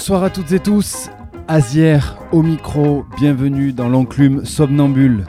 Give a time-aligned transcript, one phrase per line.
[0.00, 1.10] Bonsoir à toutes et tous.
[1.46, 5.26] Azière au micro, bienvenue dans l'enclume somnambule.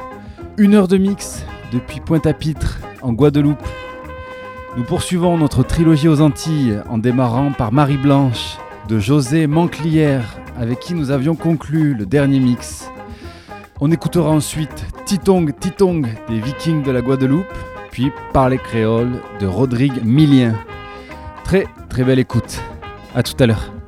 [0.55, 3.67] Une heure de mix depuis Pointe-à-Pitre en Guadeloupe.
[4.77, 10.79] Nous poursuivons notre trilogie aux Antilles en démarrant par Marie Blanche de José Manclière avec
[10.79, 12.89] qui nous avions conclu le dernier mix.
[13.81, 17.43] On écoutera ensuite Titong Titong des Vikings de la Guadeloupe,
[17.91, 20.55] puis Par les créoles de Rodrigue Millien.
[21.43, 22.61] Très très belle écoute.
[23.13, 23.80] À tout à l'heure.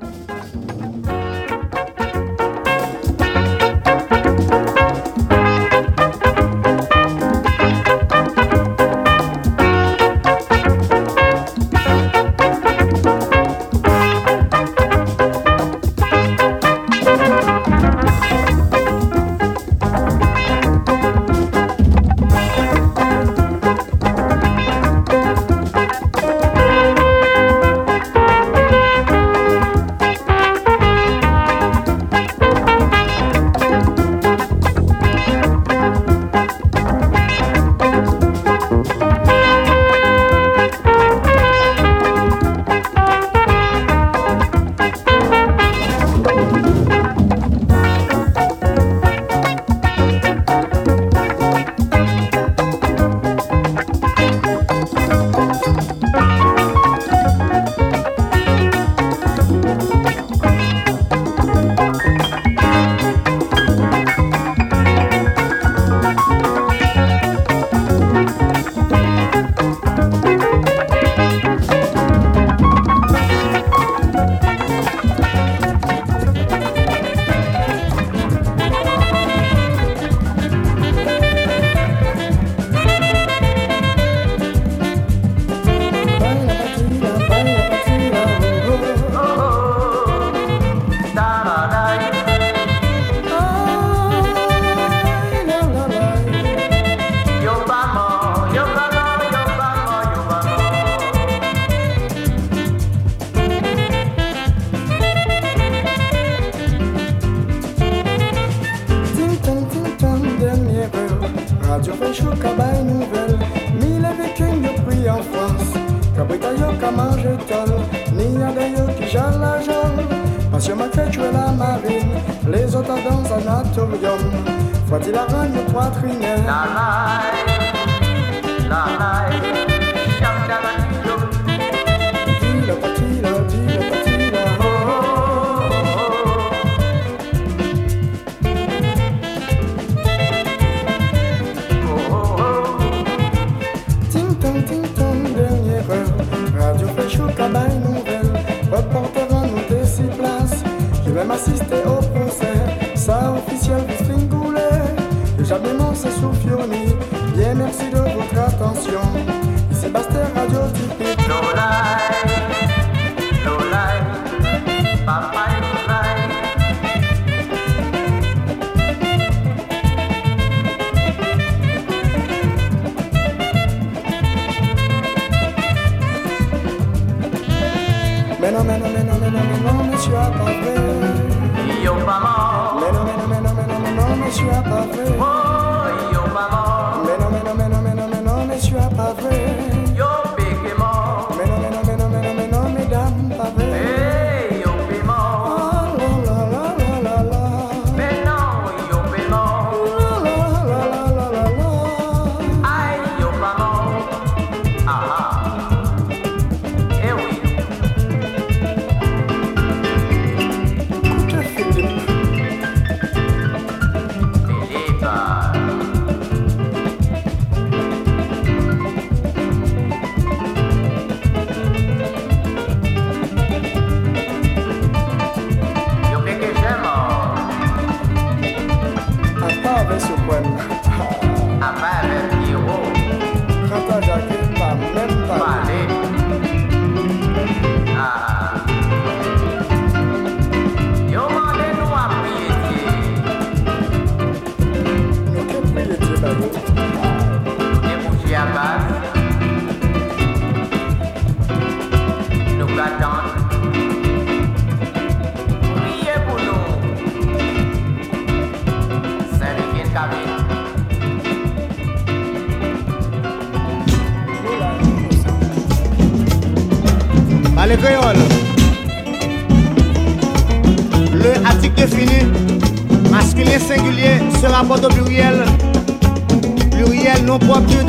[189.21, 189.72] lovely.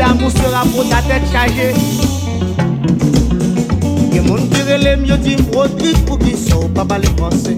[0.06, 1.75] d'amour sera pour ta tête chargée.
[4.12, 7.56] Y'a mon qui relève, y'a dit Rodrigue pour qui sont pas parler français.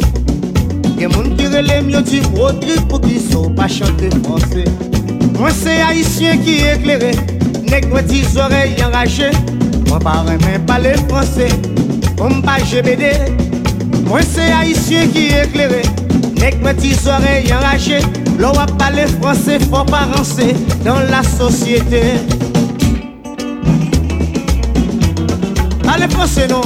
[0.98, 4.64] Y'a mon qui relève, y'a dit Rodrigue pour qui sont pas chanter français.
[5.38, 7.12] Moi c'est haïtien qui est éclairé,
[7.70, 9.32] nèg moi dix oreilles enragées.
[9.88, 11.48] Moi pas même parler français,
[12.18, 13.10] on pas GBD.
[14.06, 15.82] Moi c'est haïtien qui est éclairé.
[16.78, 18.00] Dix oreilles enragées.
[18.38, 20.54] L'on va parler français, faut pas rancer
[20.84, 22.02] dans la société.
[25.82, 26.60] Parlez français non,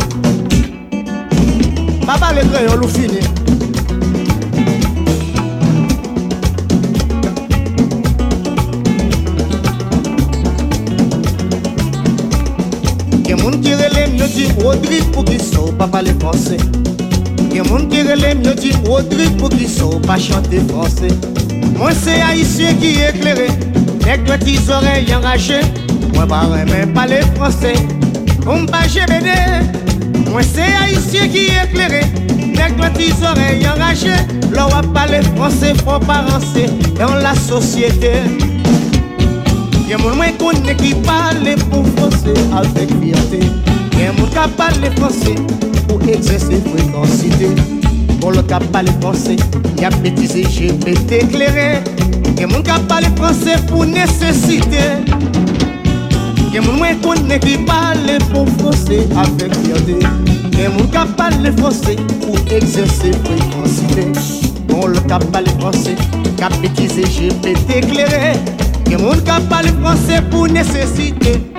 [2.06, 3.20] pas parler créole ou fini.
[13.28, 16.58] Gen moun ki relem yo di Rodrigue pou ki sou pa pale franse
[17.50, 21.11] Gen moun ki relem yo di Rodrigue pou ki sou pa chante franse
[21.76, 23.49] Mwen se haisyen ki eklere
[24.05, 25.62] Nek dwe ti zorey enraje
[26.14, 27.75] Mwen pa remen pale franse
[28.44, 29.38] Mwen pa jebede
[30.29, 32.05] Mwen se haisyen ki eklere
[32.55, 34.14] Nek dwe ti zorey enraje
[34.55, 36.69] Lo wap pale franse fò pa ranse
[37.00, 38.14] Dans la sosyete
[39.91, 43.41] Gen moun mwen konne ki pale pou franse avek fierté.
[43.97, 44.93] Gen moun ka pale
[45.90, 47.50] pou egzese frekansite
[48.20, 49.34] Bon lot ka pale franse,
[49.81, 51.81] ya betize je bet eklere
[52.38, 54.84] Gen moun ka pale franse pou nesesite
[56.52, 59.98] Gen moun mwen konen ki pale pou franse avek yade
[60.54, 64.06] Gen moun ka pale franse pou egzese frekansite
[64.70, 65.96] Bon lot ka pale franse,
[66.38, 68.37] yap betize je bet eklere
[68.87, 71.50] Gen moun ka pale franse pou nesesite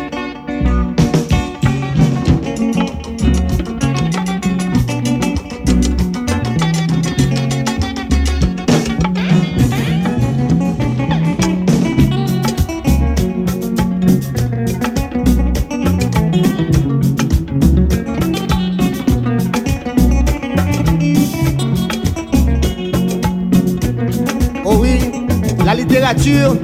[26.22, 26.56] littérature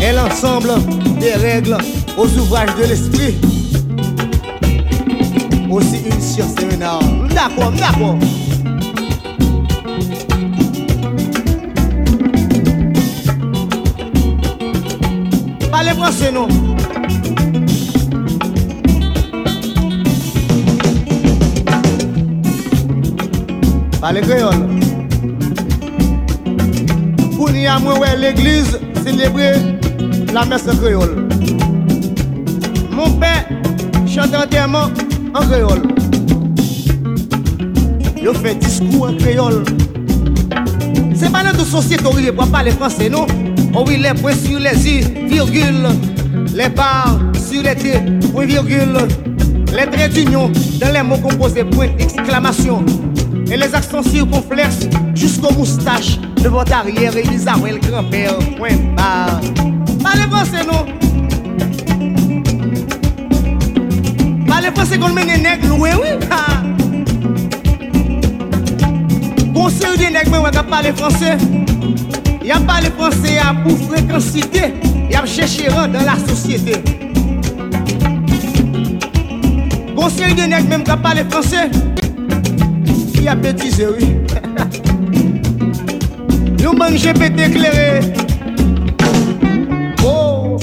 [0.00, 0.70] est l'ensemble
[1.18, 1.76] des règles
[2.16, 3.34] aux ouvrages de l'esprit.
[5.70, 7.28] Aussi une science énorme.
[7.28, 8.18] D'accord, d'accord.
[15.70, 16.48] Parlez français, non
[24.00, 24.66] Parlez créole.
[27.36, 28.78] Pour n'y a moins ouais l'église
[30.32, 31.28] la messe créole.
[32.92, 33.46] Mon père
[34.06, 34.88] chante enterrement
[35.34, 35.82] en créole.
[38.22, 39.64] Il fait discours en créole.
[41.14, 43.26] C'est pas notre société qui pour parler français, non?
[43.74, 45.88] Oh oui, les points sur les i, virgule,
[46.54, 47.92] les barres sur les t,
[48.32, 48.96] point virgule,
[49.76, 52.84] les traits d'union dans les mots composés, point d'exclamation,
[53.50, 57.22] et les accents circonflexes jusqu'aux moustaches de votre arrière et
[57.78, 59.40] grand-père, point barre.
[60.30, 60.86] Français, non?
[64.46, 66.26] Parlez français qu'on mène nègres loin, oui?
[66.30, 66.62] Ah.
[69.52, 71.36] Conseil des nègres, mais va parler français.
[72.42, 74.74] Y a parlé français à pour fréquencité,
[75.10, 76.82] y a cherché dans la société.
[79.96, 81.70] Conseil des nègres, même qui parle français,
[83.20, 84.16] y a bêtisé, oui.
[86.62, 88.00] Nous mangeons pété éclairé.
[90.04, 90.58] Oh.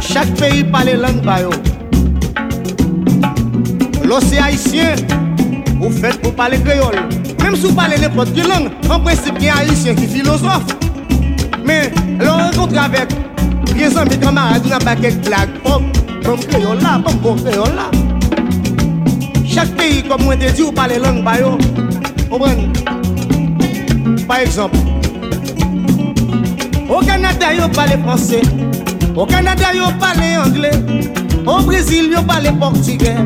[0.00, 1.50] Chaque pays parle langue pa yo.
[4.04, 4.94] L'océan haïtien,
[5.80, 6.96] vous faites pour parler créole.
[7.42, 10.06] Même si vous parlez n'importe quelle langue, en principe, il y a haïtien qui est
[10.06, 10.76] philosophe.
[11.64, 13.08] Mais l'on rencontre avec
[13.74, 15.50] des amis camarades, on n'a pas quelques blagues.
[15.64, 15.80] Oh,
[16.24, 18.07] comme créole là, comme bon créole là.
[19.58, 21.58] Chaque pays, comme moi te dit, vous parlez langue pa yo.
[24.28, 24.76] Par exemple,
[26.88, 28.42] au Canada, vous parlez français.
[29.16, 30.70] Au Canada, vous parlez anglais.
[31.44, 33.16] Au Brésil, vous parlez portugais.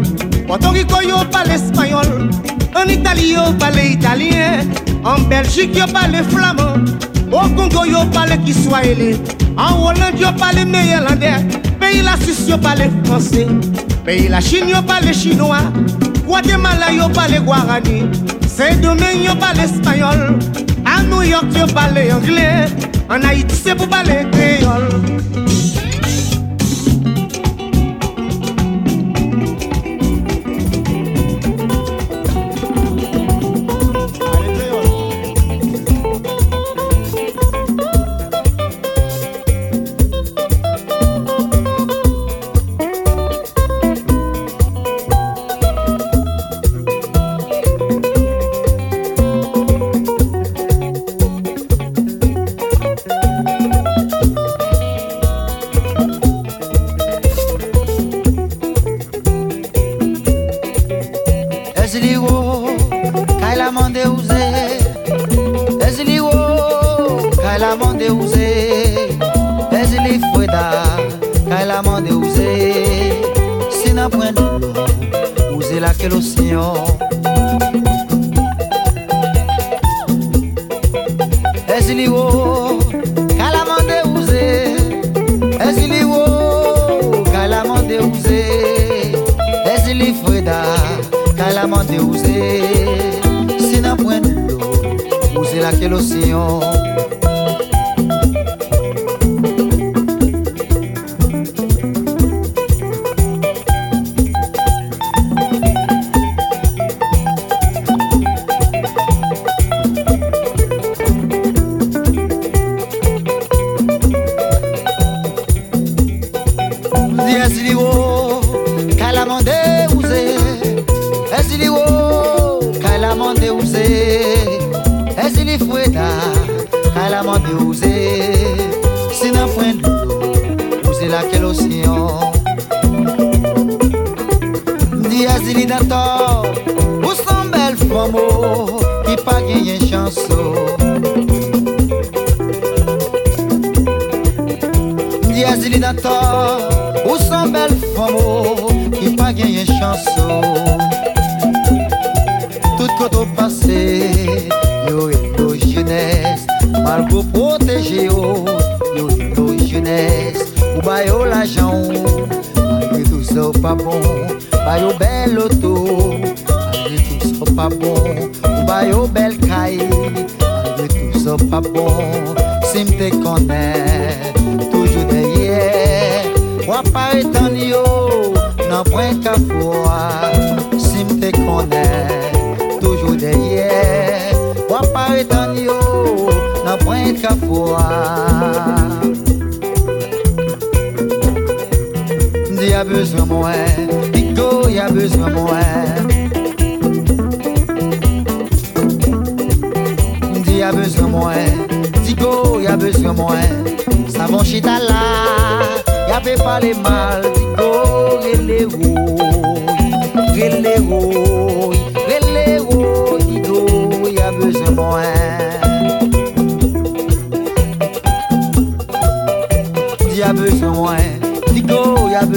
[0.46, 2.30] Porto Rico, vous parlez espagnol.
[2.74, 4.60] En Italie, vous parlez italien.
[5.04, 6.82] En Belgique, vous parlez flamand.
[7.30, 9.18] Au Congo, vous parlez kiswahili.
[9.58, 11.46] En Hollande, vous parlez néerlandais.
[11.78, 13.46] Pays la Suisse, vous parlez français.
[14.06, 15.58] Pays la Chine, vous parlez chinois.
[16.26, 18.04] Guatemala, vous parlez guarani.
[18.46, 20.38] Saint-Domingue, vous parlez espagnol.
[20.84, 22.66] À New York, vous parlez anglais.
[23.08, 24.88] En Haïti, c'est pour parler créole.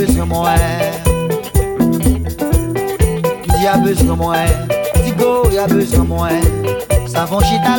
[0.05, 0.93] Besoin mwen
[3.43, 4.67] Di a besoin mwen
[5.03, 6.43] Digo y a besoin mwen
[7.07, 7.77] Savon chita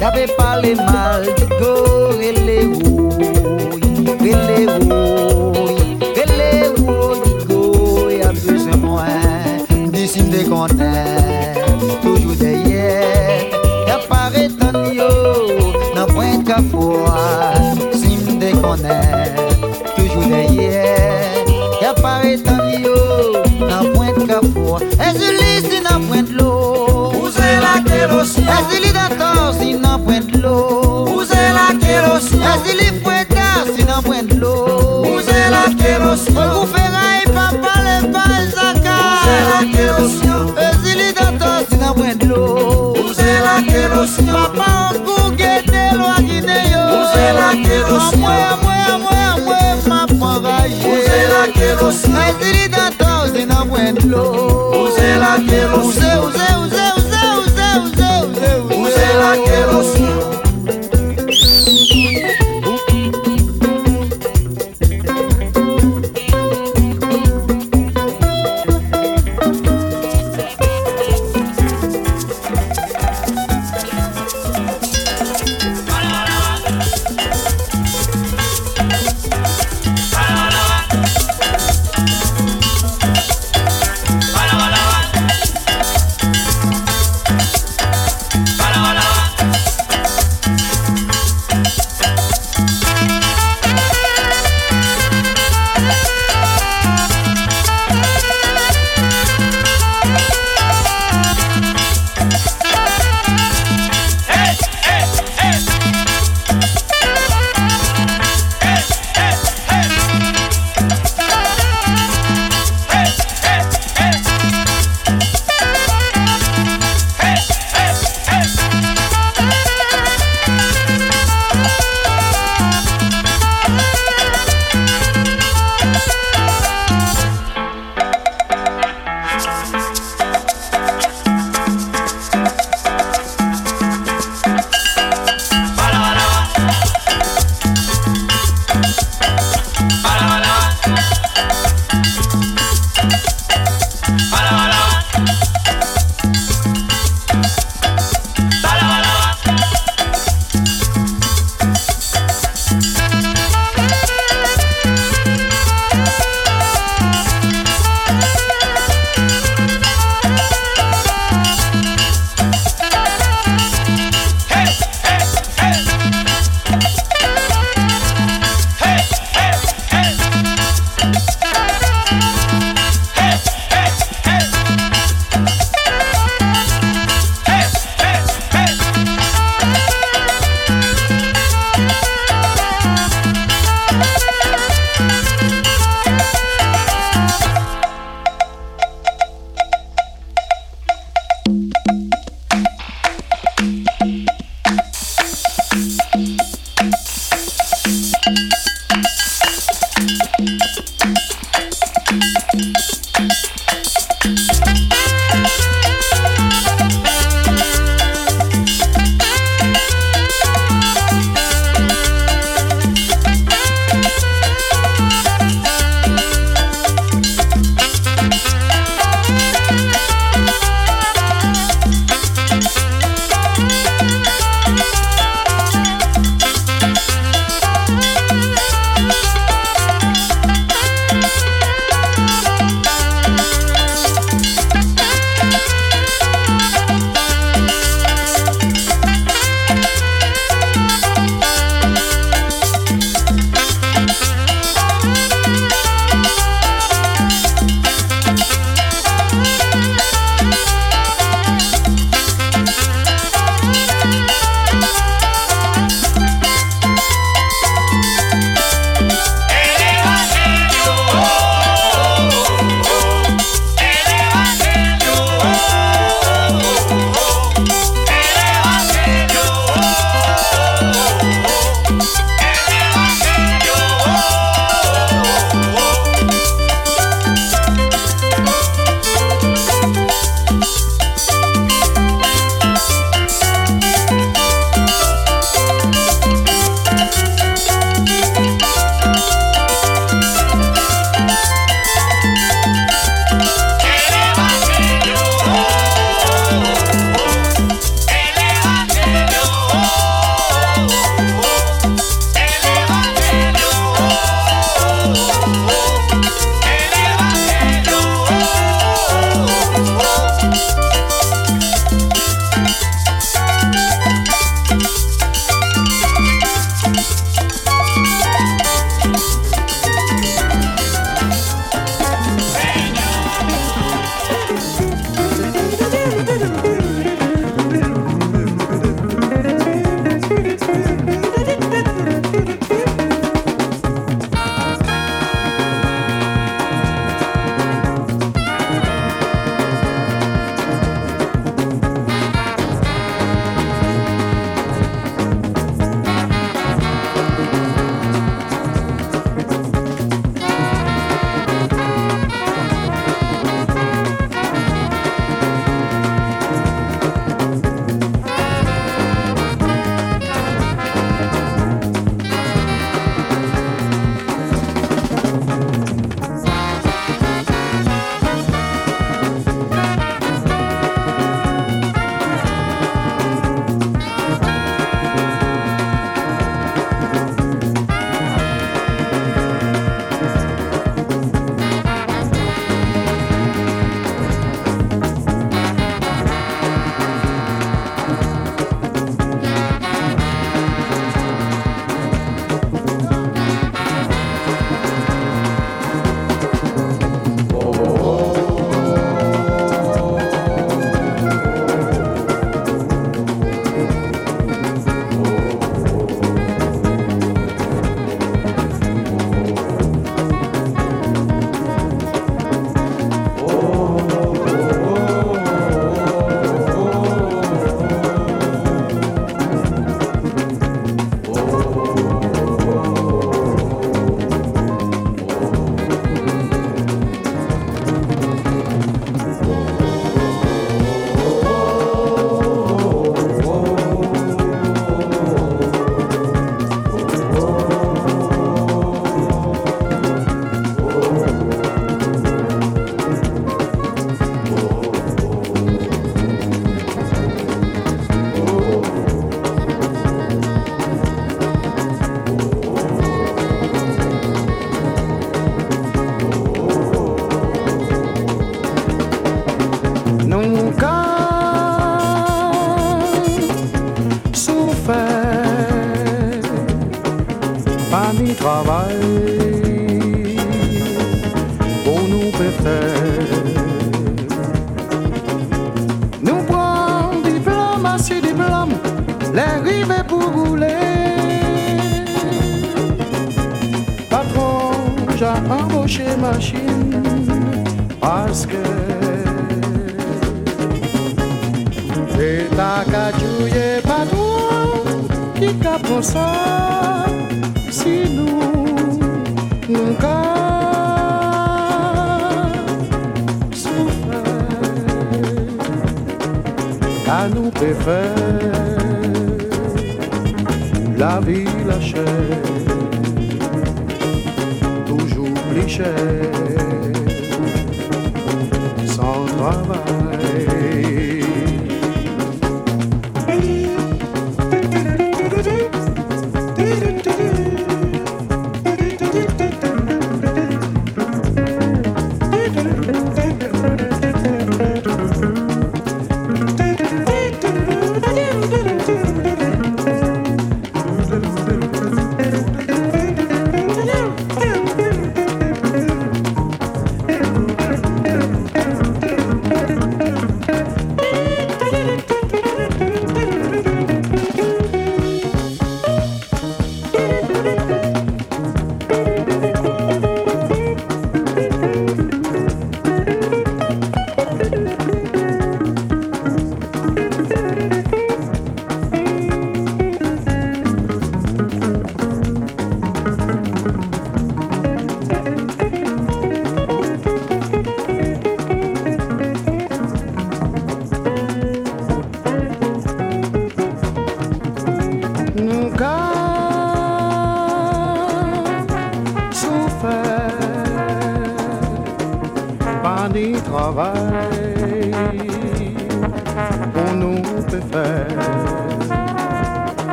[0.00, 1.24] a pe pale mal.
[1.36, 3.80] Digo rele woy
[4.20, 5.76] Rele woy
[6.16, 11.54] Rele woy Digo y a besoin mwen Di si m'de konnen
[12.02, 13.48] Toujou derrière.
[13.86, 15.08] Y a pare tan yo
[15.94, 17.52] Nan pwen ka fwa
[17.92, 19.37] Si Toujou derrière
[22.32, 22.96] etan yo
[23.68, 26.50] Nan pwent kapwa E zili si nan pwent lo
[27.16, 30.56] Ouze la kerosyon E zili dator si nan pwent lo
[31.14, 34.54] Ouze la kerosyon E zili pwenta si nan pwent lo
[35.08, 40.68] Ouze la kerosyon Ou kou feray pa pale pa el zaka Ouze la kerosyon E
[40.84, 42.44] zili dator si nan pwent lo
[42.92, 48.17] Ouze la kerosyon Papa ou kou gete lo akide yo Ouze la kerosyon
[51.88, 55.78] doce Ai da doce não aguento Usei que eu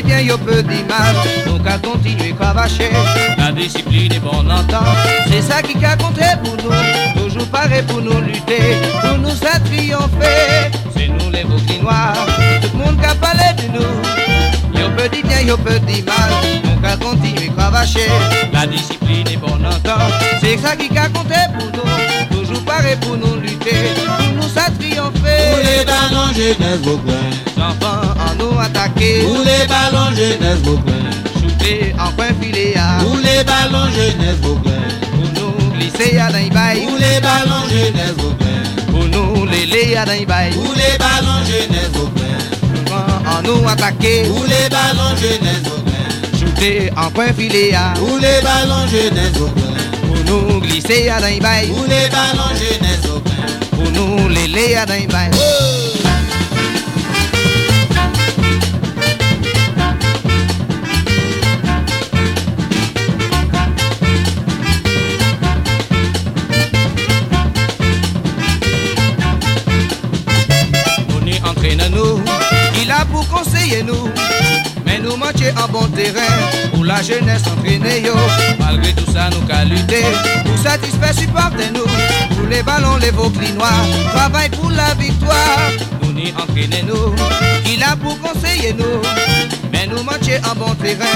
[0.00, 2.90] Dire bien, yo peut dire mal, donc à continuer cravacher.
[3.36, 4.96] La discipline est bonne entente,
[5.28, 7.22] c'est ça qui a compté pour nous.
[7.22, 10.70] Toujours pareil pour nous lutter, pour nous faire triompher.
[10.96, 12.14] C'est nous les Vauclinois,
[12.62, 14.80] tout le monde qui parlé de nous.
[14.80, 16.32] Yo peut dire bien, yo peut dire mal,
[16.64, 18.10] donc à continuer cravacher.
[18.54, 22.38] La discipline est bonne entente, c'est ça qui a compté pour nous.
[22.38, 25.50] Toujours pareil pour nous lutter, pour nous faire triompher.
[25.50, 29.22] Pour les ballons jeunesse Vauclin, enfants en nous attaquer.
[29.22, 33.02] pour les ballons jeunesse Vauclin, Shooter en coin filet à.
[33.02, 34.72] Pour les ballons jeunesse Vauclin,
[35.12, 36.86] Pour nous glisser à bail.
[36.86, 40.52] Pour les ballons jeunesse Vauclin, Pour nous léler à bail.
[40.52, 41.90] Pour les ballons jeunesse
[43.26, 44.24] En nous attaquer.
[44.24, 47.94] Pour les ballons jeunesse Vauclin, Shooter en coin filet à.
[47.96, 49.38] Pour les ballons jeunesse
[50.06, 51.68] Pour nous glisser à bail.
[51.68, 53.30] Pour les ballons jeunesse Vauclin.
[53.70, 55.06] Pour nous léler à d'un
[75.30, 76.20] En bon terrain
[76.72, 78.14] pour la jeunesse entraînée yo.
[78.58, 80.02] Malgré tout ça, nous qu'à lutter
[80.44, 81.86] pour satisfaire supporter nous.
[82.34, 83.68] Pour les ballons, les Vauclinois,
[84.12, 85.38] travail pour la victoire.
[85.92, 87.14] Nous pour nous entraîner nous,
[87.64, 89.00] il a pour conseiller nous?
[89.72, 91.06] Mais nous manquons en bon terrain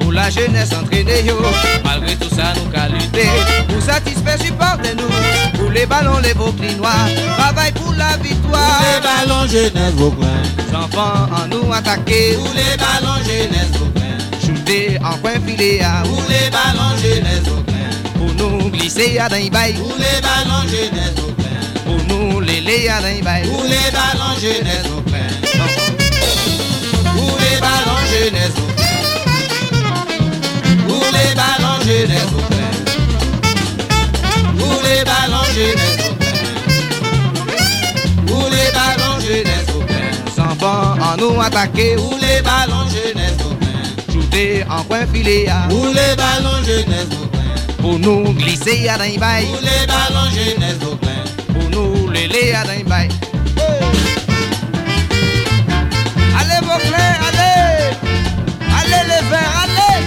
[0.00, 1.36] pour la jeunesse entraîner yo.
[1.82, 3.26] Malgré tout ça, nous qualité
[3.68, 5.58] pour satisfaire supporter nous.
[5.58, 6.34] Pour les ballons, les
[6.74, 7.08] noirs,
[7.38, 8.82] travail pour la victoire.
[8.82, 10.61] Les ballons jeunesse Vauclin.
[10.72, 12.32] Les enfants en nous attaquer.
[12.32, 14.16] Pour les ballons jeunesse Vauclin.
[14.40, 16.02] Shooter en coin filet à.
[16.30, 17.90] Les ballons jeunesse Vauclin.
[18.14, 19.74] Pour nous glisser à d'un bail.
[19.74, 21.60] Pour les ballons jeunesse Vauclin.
[21.84, 23.46] Pour nous les à d'un bail.
[23.48, 25.02] Pour les ballons jeunesse Vauclin.
[27.04, 28.56] Pour les ballons jeunesse
[30.88, 32.32] Pour les ballons jeunesse
[34.58, 35.98] Pour les ballons jeunesse
[38.26, 39.71] Pour les ballons jeunesse
[40.64, 41.96] en nous attaquer.
[41.96, 43.38] Pour les ballons jeunesse
[44.12, 45.68] Shooter en coin filet à.
[45.68, 47.08] Pour les ballons jeunesse
[47.78, 49.46] Pour nous glisser à d'un bail.
[49.46, 50.78] Pour les ballons jeunesse
[51.52, 53.08] Pour nous les à d'un bail.
[56.38, 57.96] Allez Vauclin, allez
[58.78, 60.06] Allez les verts, allez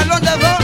[0.00, 0.57] Allons devant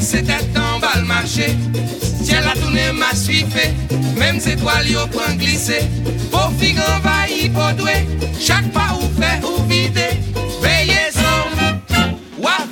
[0.00, 1.56] c'était en bas le marché.
[2.22, 3.44] Ciel a tourné, m'a suivi,
[4.16, 5.80] même étoiles au point glissé.
[6.30, 8.06] Pour figue envahi, pour doué,
[8.40, 10.00] chaque pas ou fait ou vide.
[10.62, 12.66] Veillez son, ouah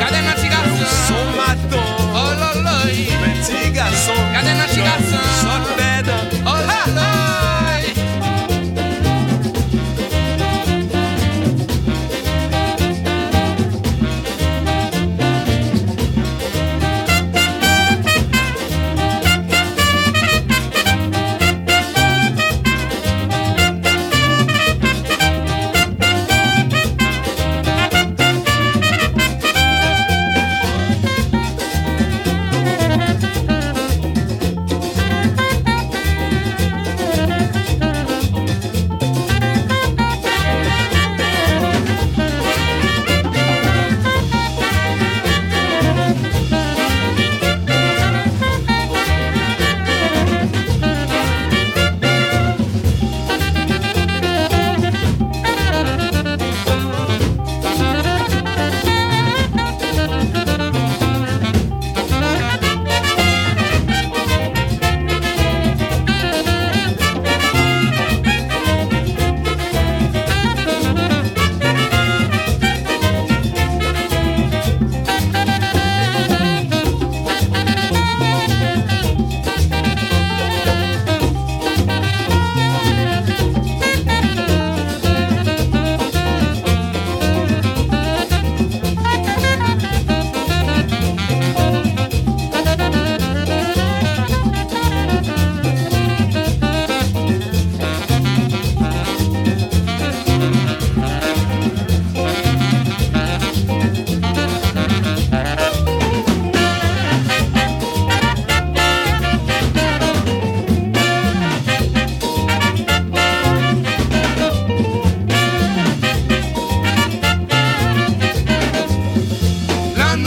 [0.00, 0.86] Cadena chigaço.
[1.06, 1.84] Sou matão.
[2.12, 3.08] Oh, Ololoi.
[3.20, 4.12] Mentigaço.
[4.32, 5.18] Cadena chigaço.
[5.40, 5.85] Só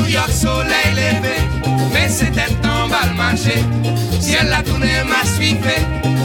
[0.09, 1.35] York, soleil levé,
[1.93, 3.63] mais c'était en bas le marché.
[4.19, 5.55] Ciel a tourné, m'a suivi,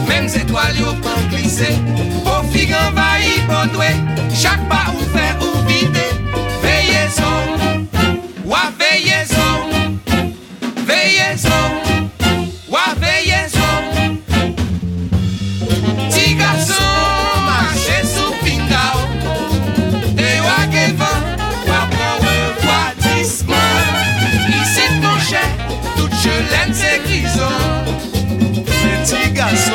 [0.07, 1.67] même étoiles au point glissé.
[2.25, 3.87] Au figue envahi, doué,
[4.33, 5.54] chaque pas ou fait
[29.45, 29.74] coração.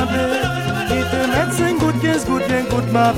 [0.00, 0.40] mande
[2.92, 3.12] ma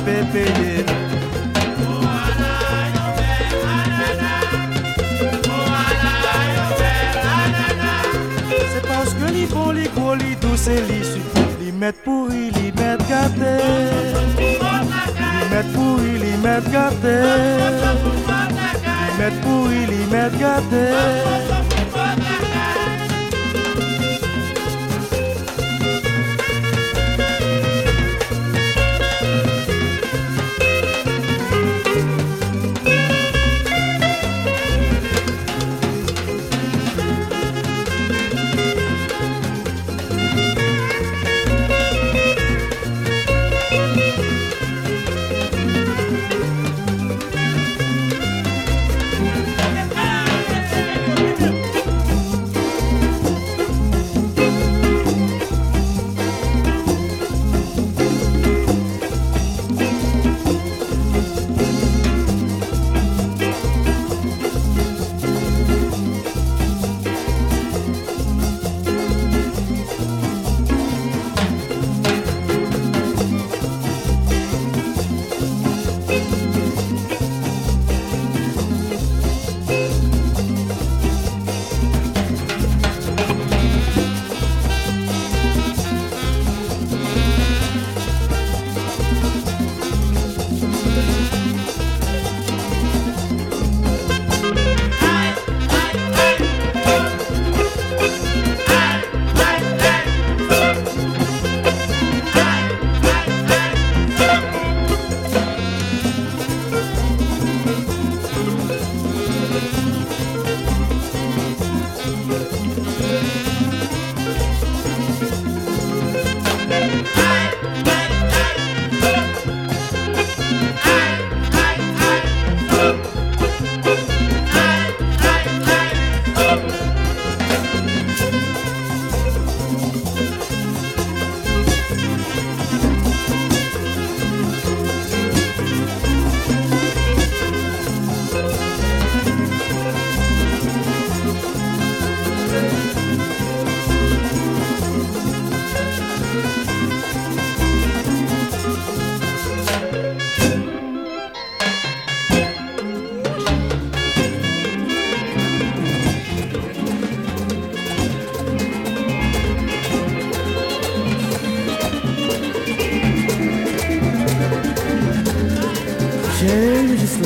[8.89, 13.57] Parce que li bon, li gros, douce, li suffit Li mettre pourri, li mettre gâté
[14.39, 14.59] Li
[15.51, 17.17] mettre pourri, li mettre gâté
[19.43, 21.62] pourri, li mettre gâté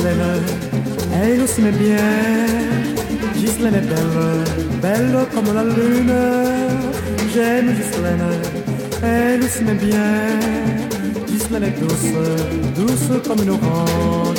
[0.07, 0.41] belle,
[1.21, 1.97] elle aussi m'aime bien.
[3.35, 4.43] Ghislaine est belle,
[4.81, 6.13] belle comme la lune.
[7.33, 8.27] J'aime Ghislaine,
[9.03, 10.13] elle aussi m'aime bien.
[11.27, 12.13] Ghislaine est douce,
[12.75, 14.37] douce comme une orange.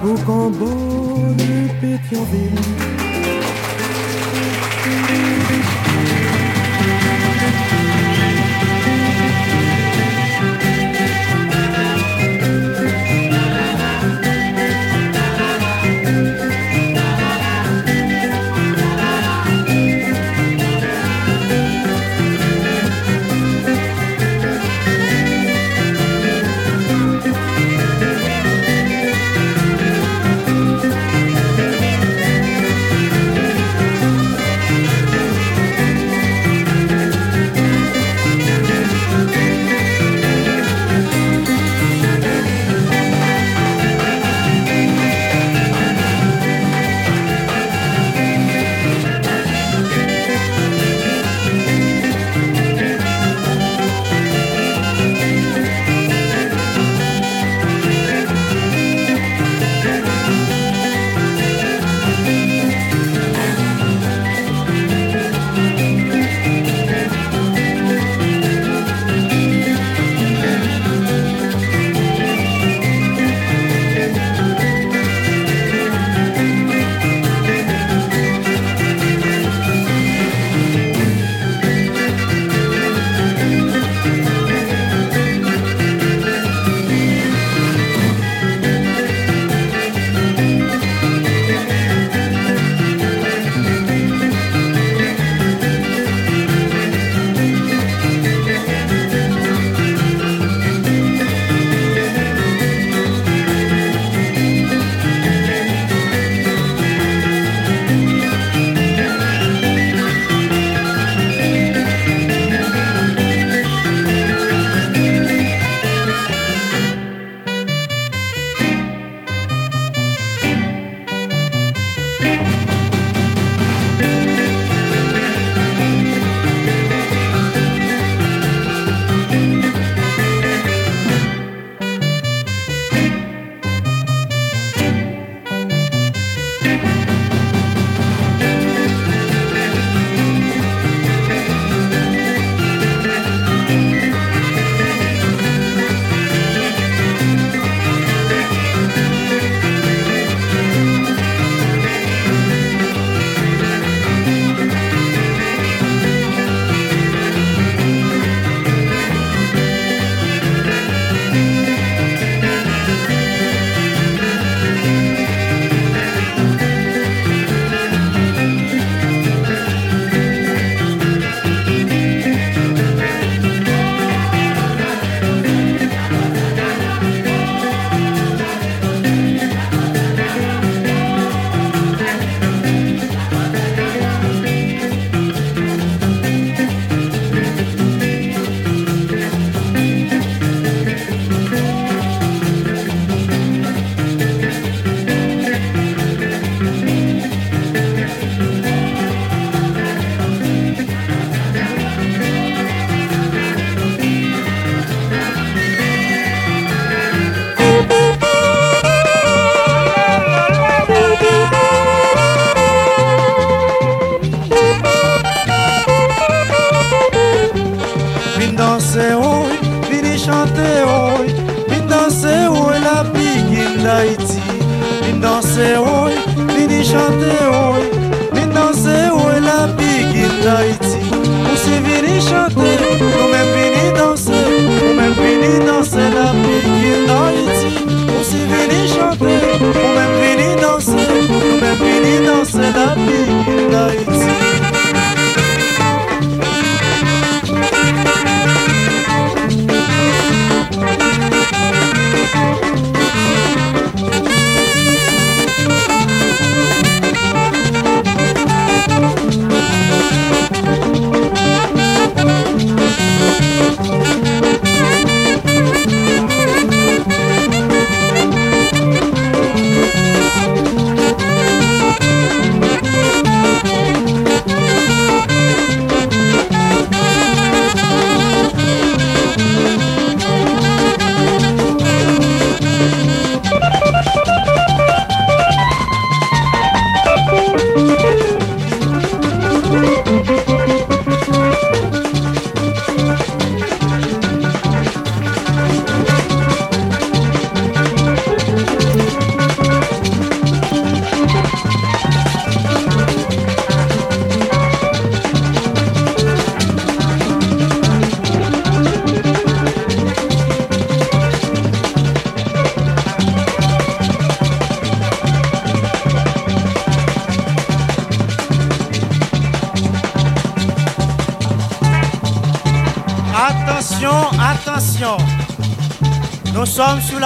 [0.00, 0.66] Combo
[1.36, 2.69] de Pétionville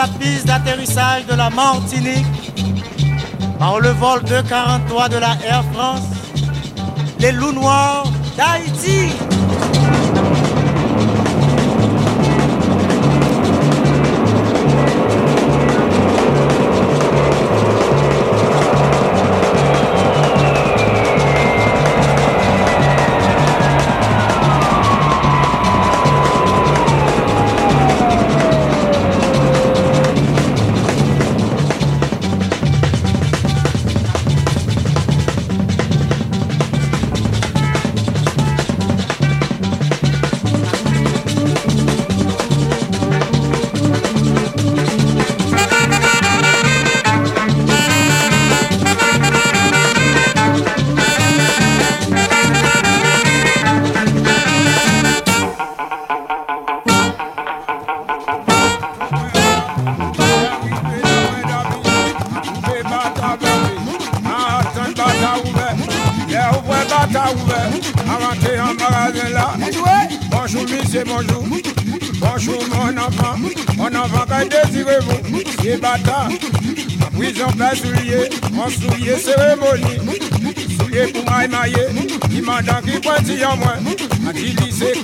[0.05, 2.27] la piste d'atterrissage de la Martinique
[3.59, 6.03] par le vol 243 de la Air France,
[7.19, 8.05] les loups noirs
[8.37, 9.24] d'Haïti.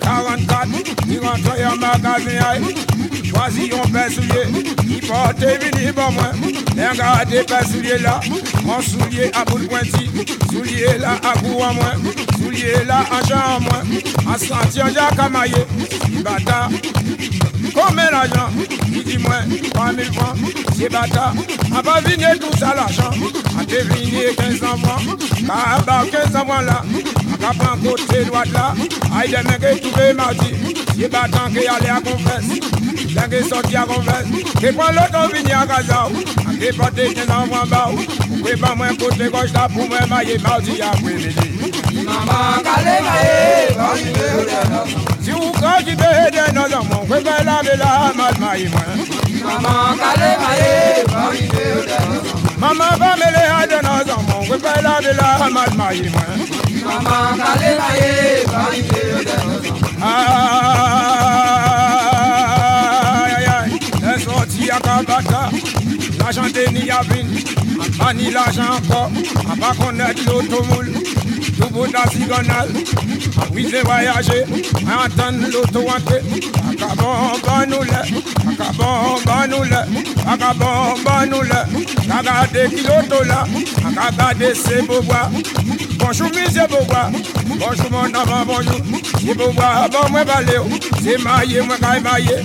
[0.01, 0.69] 44.
[1.09, 2.61] Il rentre en magasin.
[3.25, 4.67] Choisis un pain soulier.
[4.89, 6.33] Il porte vini pour moi.
[6.91, 8.21] Regardez pain soulier là.
[8.65, 10.11] Mon soulier à bout de pointi.
[10.51, 11.93] Soulier là à bout en moi.
[12.39, 13.83] Soulier là à champ en moi.
[14.33, 15.53] À sentir Jacques Amaye.
[16.25, 16.69] Bata.
[17.75, 18.51] Combien l'argent
[18.93, 19.37] Il dit moi,
[19.75, 20.37] 3000 francs.
[20.77, 21.33] C'est bata.
[21.73, 23.11] On va venir tout ça l'argent.
[23.59, 25.03] On deviner 15 enfants.
[25.47, 26.83] Car 15 enfants là.
[27.27, 28.75] On va prendre côté droit là.
[29.19, 30.55] Aïe, des mecs qui trouvent mardi.
[30.99, 33.15] C'est bata qui allait à confesse.
[33.15, 34.27] Là qui sorti à confesse.
[34.63, 36.09] Et prend l'autre, on vient à Gaza.
[36.09, 37.91] On qui porte 15 enfants bas.
[38.61, 41.35] Pas moi, côté gauche là pour moi, mailler mardi après-midi.
[42.05, 42.99] Maman, calé,
[43.79, 43.95] au
[45.23, 47.45] Si vous croyez que vous pouvez laver la mal maïe, moi.
[47.45, 48.13] Maman, vivre au
[52.59, 56.23] Maman, va me les de nos hommes, vous pouvez laver la mal maïe, moi.
[56.85, 57.83] Maman, va vivre
[58.53, 58.55] au
[60.03, 60.07] Aïe,
[63.37, 65.51] aïe, aïe, les sorties à Kabata,
[66.19, 67.39] l'argent de Niavine,
[67.99, 69.11] pas ni l'argent encore,
[69.51, 70.93] à pas connaître l'automoule,
[71.61, 72.69] tout bout la cigonale,
[73.53, 74.45] oui, j'ai voyagé,
[74.89, 76.21] à entendre l'auto entrer,
[76.71, 83.25] acabon, bon nous le, acabon, bon nous le, acabon, bon nous le, regardez qui l'auto
[83.25, 83.45] là,
[83.85, 85.29] regardez c'est beau bois,
[85.99, 87.11] bonjour, monsieur Beaubois,
[87.47, 88.81] bonjour mon enfant, bonjour,
[89.21, 90.55] c'est Beaubois, bon, moi, balé,
[91.03, 92.37] c'est maillé, moi, caille maillé,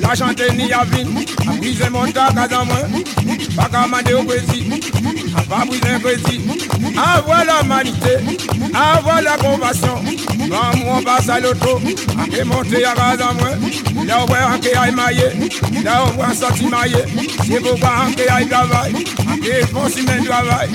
[0.00, 2.76] l'argent de Niavine, a brisé mon tas, dans moi,
[3.56, 4.76] pas qu'à demander au président,
[5.36, 6.54] a pas brisé un président,
[6.96, 8.37] avoir l'humanité,
[8.74, 10.02] avoir la compassion,
[10.50, 11.80] quand moi, on passe à l'auto,
[12.18, 15.24] a fait monter à casa, moi, là où on peut aille maillé,
[15.84, 16.96] là où on sorti maillé,
[17.46, 20.68] c'est Beaubois, on peut aille travail, on peut faire semaine travail,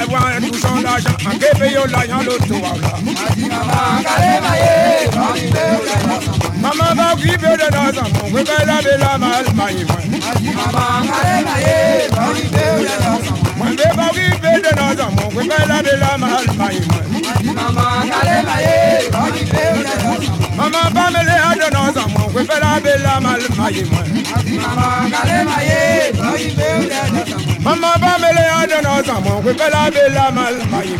[0.00, 2.98] avoir un touchant d'argent, on peut payer l'argent l'auto, voilà.
[3.36, 8.96] Maman, calé, maïe, va vivre au Maman va occuper de nos enfants, vous pouvez laver
[8.98, 9.98] la mal, maïe, moi.
[10.54, 13.17] Maman, calé, maïe, va vivre au Moi,
[13.66, 17.00] je vais m'occuper de nos enfants, vous pouvez laver la mal, maïe, moi.
[17.54, 22.60] Maman, calé, maïe, va vivre au Maman va me les de nos enfants, vous pouvez
[22.60, 24.02] laver la mal, maïe, moi.
[24.44, 29.70] Maman, calé, maïe, va vivre au Maman va me les de nos enfants, vous pouvez
[29.70, 30.96] laver la mal, maïe,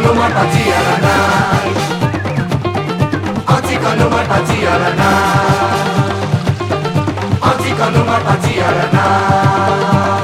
[0.00, 1.84] en Ticano, moi parti à la nage.
[3.48, 5.80] En Ticano, moi parti à la nage.
[7.42, 10.19] En Ticano, moi parti à la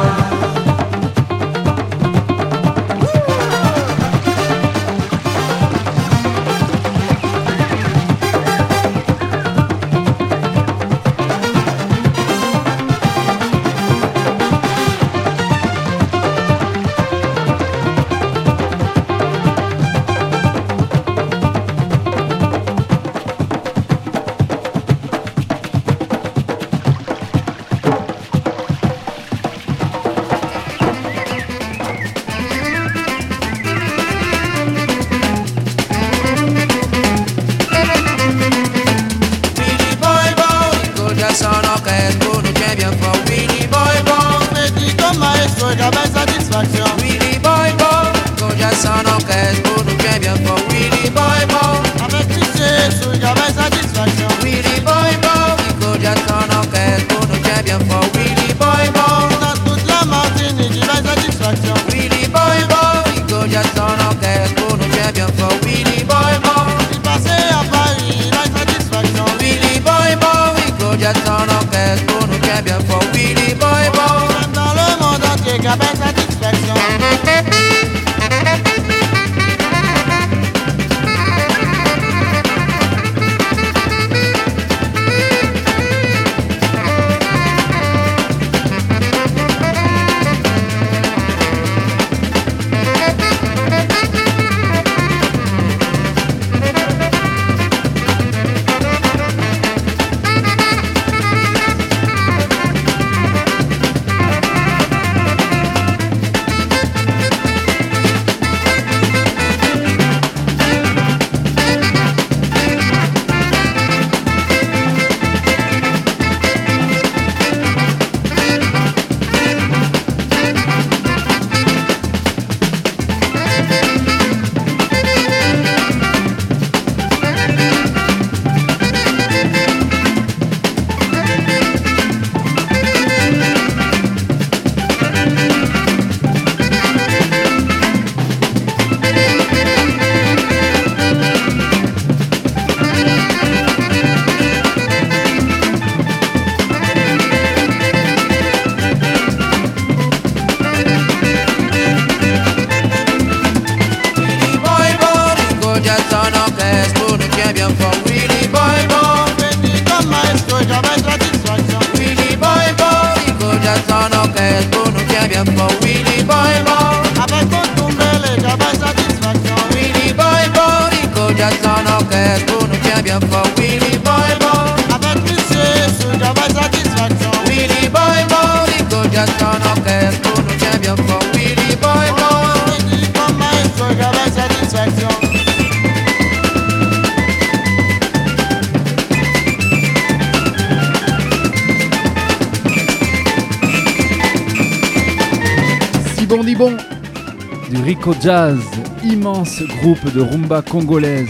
[199.94, 201.28] de rumba congolaise,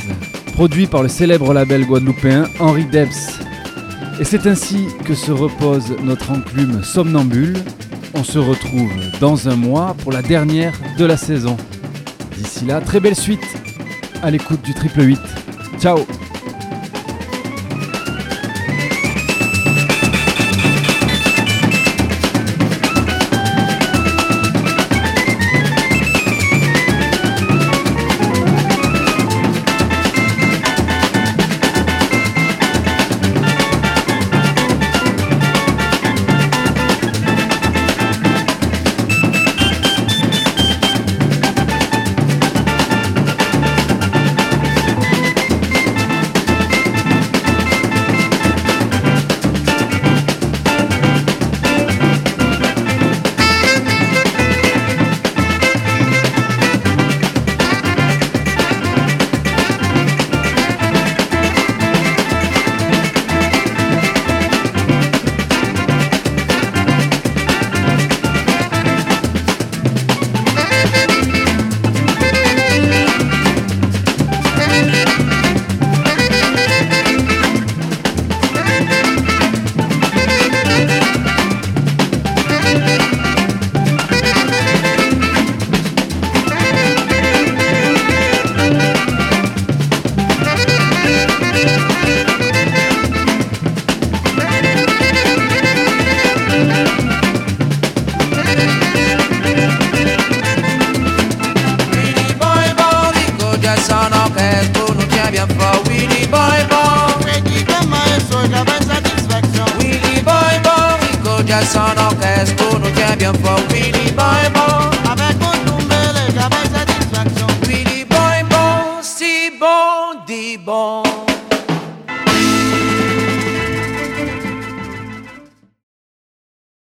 [0.55, 3.39] produit par le célèbre label guadeloupéen Henri Debs.
[4.19, 7.55] Et c'est ainsi que se repose notre enclume somnambule.
[8.15, 8.91] On se retrouve
[9.21, 11.59] dans un mois pour la dernière de la saison.
[12.39, 13.45] D'ici là, très belle suite
[14.23, 15.21] à l'écoute du triple 8.
[15.79, 15.99] Ciao